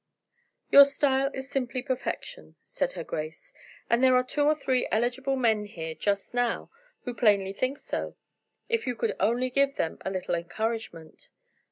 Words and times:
"Your 0.71 0.83
style 0.83 1.29
is 1.31 1.47
simply 1.51 1.83
perfection," 1.83 2.55
said 2.63 2.93
her 2.93 3.03
grace, 3.03 3.53
"and 3.87 4.03
there 4.03 4.15
are 4.15 4.23
two 4.23 4.41
or 4.41 4.55
three 4.55 4.87
eligible 4.91 5.35
men 5.35 5.65
here 5.65 5.93
just 5.93 6.33
now 6.33 6.71
who 7.03 7.13
plainly 7.13 7.53
think 7.53 7.77
so; 7.77 8.15
if 8.67 8.87
you 8.87 8.95
could 8.95 9.15
only 9.19 9.51
give 9.51 9.75
them 9.75 9.99
a 10.01 10.09
little 10.09 10.33
encouragement." 10.33 11.29